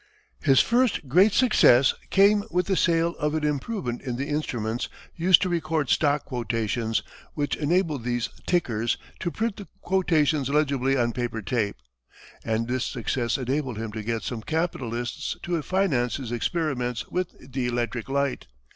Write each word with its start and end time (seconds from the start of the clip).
His 0.41 0.61
first 0.61 1.07
great 1.07 1.31
success 1.31 1.93
came 2.09 2.43
with 2.49 2.65
the 2.65 2.75
sale 2.75 3.15
of 3.17 3.35
an 3.35 3.43
improvement 3.45 4.01
in 4.01 4.15
the 4.15 4.29
instruments 4.29 4.89
used 5.15 5.43
to 5.43 5.47
record 5.49 5.89
stock 5.91 6.25
quotations, 6.25 7.03
which 7.35 7.55
enabled 7.55 8.03
these 8.03 8.27
"tickers" 8.47 8.97
to 9.19 9.29
print 9.29 9.57
the 9.57 9.67
quotations 9.81 10.49
legibly 10.49 10.97
on 10.97 11.13
paper 11.13 11.43
tape, 11.43 11.75
and 12.43 12.67
this 12.67 12.83
success 12.85 13.37
enabled 13.37 13.77
him 13.77 13.91
to 13.91 14.01
get 14.01 14.23
some 14.23 14.41
capitalists 14.41 15.37
to 15.43 15.61
finance 15.61 16.15
his 16.15 16.31
experiments 16.31 17.07
with 17.09 17.35
the 17.51 17.67
electric 17.67 18.09
light. 18.09 18.47